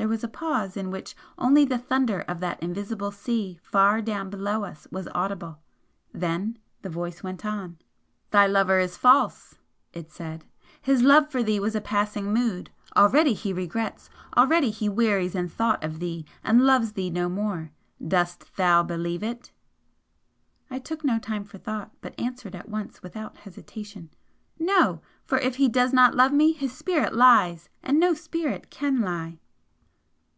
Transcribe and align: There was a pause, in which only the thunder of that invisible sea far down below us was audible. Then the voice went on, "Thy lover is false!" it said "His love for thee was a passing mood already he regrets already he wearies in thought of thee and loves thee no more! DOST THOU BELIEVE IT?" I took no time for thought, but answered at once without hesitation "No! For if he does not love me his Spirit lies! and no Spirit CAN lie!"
There 0.00 0.06
was 0.14 0.22
a 0.22 0.28
pause, 0.28 0.76
in 0.76 0.92
which 0.92 1.16
only 1.38 1.64
the 1.64 1.76
thunder 1.76 2.20
of 2.28 2.38
that 2.38 2.62
invisible 2.62 3.10
sea 3.10 3.58
far 3.64 4.00
down 4.00 4.30
below 4.30 4.62
us 4.62 4.86
was 4.92 5.08
audible. 5.12 5.58
Then 6.14 6.56
the 6.82 6.88
voice 6.88 7.24
went 7.24 7.44
on, 7.44 7.78
"Thy 8.30 8.46
lover 8.46 8.78
is 8.78 8.96
false!" 8.96 9.56
it 9.92 10.12
said 10.12 10.44
"His 10.80 11.02
love 11.02 11.32
for 11.32 11.42
thee 11.42 11.58
was 11.58 11.74
a 11.74 11.80
passing 11.80 12.32
mood 12.32 12.70
already 12.96 13.34
he 13.34 13.52
regrets 13.52 14.08
already 14.36 14.70
he 14.70 14.88
wearies 14.88 15.34
in 15.34 15.48
thought 15.48 15.82
of 15.82 15.98
thee 15.98 16.24
and 16.44 16.64
loves 16.64 16.92
thee 16.92 17.10
no 17.10 17.28
more! 17.28 17.72
DOST 18.00 18.44
THOU 18.54 18.84
BELIEVE 18.84 19.22
IT?" 19.24 19.52
I 20.70 20.78
took 20.78 21.02
no 21.04 21.18
time 21.18 21.42
for 21.42 21.58
thought, 21.58 21.90
but 22.00 22.16
answered 22.20 22.54
at 22.54 22.68
once 22.68 23.02
without 23.02 23.38
hesitation 23.38 24.10
"No! 24.60 25.02
For 25.24 25.38
if 25.38 25.56
he 25.56 25.68
does 25.68 25.92
not 25.92 26.14
love 26.14 26.32
me 26.32 26.52
his 26.52 26.70
Spirit 26.72 27.16
lies! 27.16 27.68
and 27.82 27.98
no 27.98 28.14
Spirit 28.14 28.70
CAN 28.70 29.00
lie!" 29.00 29.40